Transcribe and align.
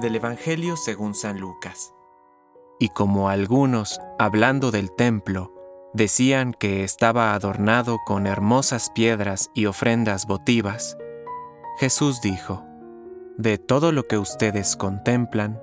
del 0.00 0.16
Evangelio 0.16 0.76
según 0.76 1.14
San 1.14 1.38
Lucas. 1.38 1.94
Y 2.78 2.88
como 2.88 3.28
algunos, 3.28 4.00
hablando 4.18 4.70
del 4.70 4.90
templo, 4.90 5.52
decían 5.92 6.54
que 6.54 6.82
estaba 6.84 7.34
adornado 7.34 7.98
con 8.06 8.26
hermosas 8.26 8.90
piedras 8.90 9.50
y 9.54 9.66
ofrendas 9.66 10.26
votivas, 10.26 10.96
Jesús 11.78 12.20
dijo, 12.20 12.64
De 13.36 13.58
todo 13.58 13.92
lo 13.92 14.04
que 14.04 14.18
ustedes 14.18 14.76
contemplan, 14.76 15.60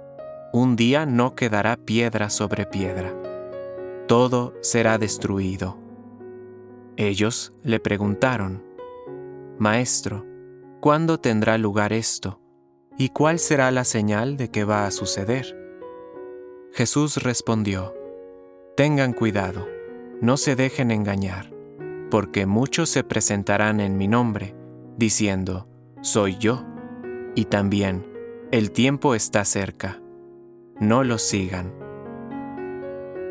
un 0.54 0.76
día 0.76 1.06
no 1.06 1.36
quedará 1.36 1.78
piedra 1.78 2.30
sobre 2.30 2.66
piedra. 2.66 3.14
Todo 4.08 4.54
será 4.62 4.98
destruido. 4.98 5.78
Ellos 6.96 7.54
le 7.64 7.80
preguntaron, 7.80 8.64
Maestro, 9.60 10.26
¿cuándo 10.82 11.20
tendrá 11.20 11.58
lugar 11.58 11.94
esto? 11.94 12.42
¿Y 13.00 13.10
cuál 13.10 13.38
será 13.38 13.70
la 13.70 13.84
señal 13.84 14.38
de 14.38 14.50
que 14.50 14.64
va 14.64 14.88
a 14.88 14.92
suceder? 14.92 15.56
Jesús 16.74 17.18
respondió, 17.22 17.94
Tengan 18.76 19.14
cuidado, 19.14 19.68
no 20.20 20.36
se 20.36 20.56
dejen 20.56 20.90
engañar, 20.90 21.54
porque 22.10 22.48
muchos 22.48 22.90
se 22.90 23.04
presentarán 23.04 23.82
en 23.82 23.98
mi 23.98 24.08
nombre, 24.08 24.56
diciendo, 24.98 25.68
Soy 26.02 26.38
yo, 26.38 26.66
y 27.36 27.46
también, 27.46 28.04
el 28.52 28.72
tiempo 28.72 29.14
está 29.14 29.46
cerca. 29.46 30.02
No 30.80 31.04
los 31.04 31.22
sigan. 31.22 31.74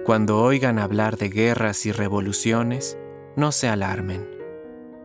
Cuando 0.05 0.41
oigan 0.41 0.79
hablar 0.79 1.17
de 1.17 1.29
guerras 1.29 1.87
y 1.87 1.93
revoluciones, 1.93 2.97
no 3.35 3.51
se 3.51 3.67
alarmen. 3.67 4.29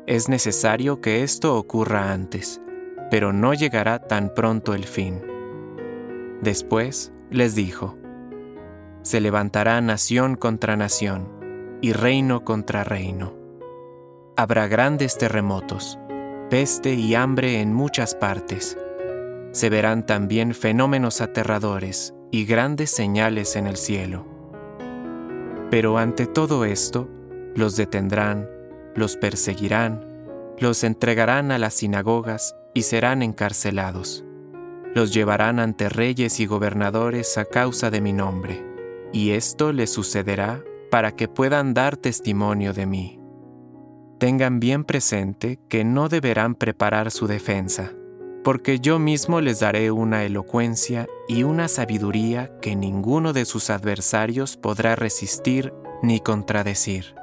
Es 0.05 0.30
necesario 0.30 1.02
que 1.02 1.23
esto 1.23 1.55
ocurra 1.55 2.12
antes, 2.12 2.62
pero 3.11 3.33
no 3.33 3.53
llegará 3.53 3.99
tan 3.99 4.33
pronto 4.33 4.73
el 4.73 4.85
fin. 4.85 5.21
Después 6.41 7.11
les 7.29 7.53
dijo, 7.53 7.97
Se 9.03 9.20
levantará 9.20 9.81
nación 9.81 10.35
contra 10.35 10.77
nación 10.77 11.27
y 11.81 11.91
reino 11.91 12.45
contra 12.45 12.85
reino. 12.85 13.35
Habrá 14.37 14.68
grandes 14.68 15.18
terremotos, 15.18 15.99
peste 16.49 16.93
y 16.93 17.13
hambre 17.13 17.59
en 17.59 17.73
muchas 17.73 18.15
partes. 18.15 18.77
Se 19.51 19.70
verán 19.70 20.05
también 20.05 20.55
fenómenos 20.55 21.20
aterradores 21.20 22.13
y 22.31 22.46
grandes 22.46 22.91
señales 22.91 23.57
en 23.57 23.68
el 23.68 23.75
cielo. 23.75 24.25
Pero 25.70 25.98
ante 25.98 26.27
todo 26.27 26.63
esto, 26.63 27.09
los 27.55 27.75
detendrán, 27.75 28.49
los 28.96 29.18
perseguirán, 29.18 30.10
los 30.62 30.84
entregarán 30.84 31.51
a 31.51 31.57
las 31.57 31.73
sinagogas 31.73 32.55
y 32.76 32.84
serán 32.84 33.23
encarcelados. 33.23 34.23
Los 34.93 35.12
llevarán 35.12 35.59
ante 35.59 35.90
reyes 35.90 36.40
y 36.40 36.45
gobernadores 36.45 37.37
a 37.40 37.45
causa 37.45 37.90
de 37.90 37.99
mi 37.99 38.13
nombre, 38.13 38.63
y 39.12 39.31
esto 39.31 39.73
les 39.73 39.90
sucederá 39.91 40.63
para 40.91 41.15
que 41.15 41.27
puedan 41.27 41.73
dar 41.73 41.98
testimonio 41.98 42.73
de 42.73 42.85
mí. 42.85 43.20
Tengan 44.20 44.59
bien 44.59 44.84
presente 44.84 45.57
que 45.68 45.84
no 45.84 46.09
deberán 46.09 46.53
preparar 46.53 47.09
su 47.09 47.25
defensa, 47.25 47.91
porque 48.43 48.79
yo 48.79 48.99
mismo 48.99 49.41
les 49.41 49.62
daré 49.62 49.90
una 49.90 50.25
elocuencia 50.25 51.07
y 51.27 51.41
una 51.41 51.70
sabiduría 51.70 52.51
que 52.62 52.75
ninguno 52.75 53.34
de 53.34 53.46
sus 53.46 53.71
adversarios 53.71 54.57
podrá 54.57 54.96
resistir 54.96 55.73
ni 56.03 56.20
contradecir. 56.20 57.15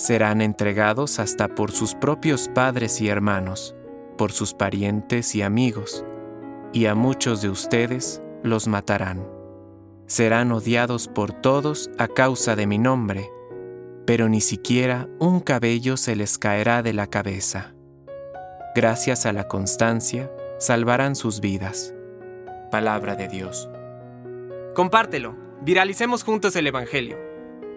Serán 0.00 0.40
entregados 0.40 1.18
hasta 1.18 1.46
por 1.46 1.72
sus 1.72 1.94
propios 1.94 2.48
padres 2.48 3.02
y 3.02 3.08
hermanos, 3.10 3.76
por 4.16 4.32
sus 4.32 4.54
parientes 4.54 5.34
y 5.34 5.42
amigos, 5.42 6.06
y 6.72 6.86
a 6.86 6.94
muchos 6.94 7.42
de 7.42 7.50
ustedes 7.50 8.22
los 8.42 8.66
matarán. 8.66 9.28
Serán 10.06 10.52
odiados 10.52 11.06
por 11.06 11.34
todos 11.34 11.90
a 11.98 12.08
causa 12.08 12.56
de 12.56 12.66
mi 12.66 12.78
nombre, 12.78 13.30
pero 14.06 14.30
ni 14.30 14.40
siquiera 14.40 15.06
un 15.18 15.40
cabello 15.40 15.98
se 15.98 16.16
les 16.16 16.38
caerá 16.38 16.82
de 16.82 16.94
la 16.94 17.06
cabeza. 17.06 17.74
Gracias 18.74 19.26
a 19.26 19.34
la 19.34 19.48
constancia, 19.48 20.32
salvarán 20.58 21.14
sus 21.14 21.42
vidas. 21.42 21.92
Palabra 22.70 23.16
de 23.16 23.28
Dios. 23.28 23.68
Compártelo, 24.74 25.36
viralicemos 25.60 26.24
juntos 26.24 26.56
el 26.56 26.68
Evangelio. 26.68 27.29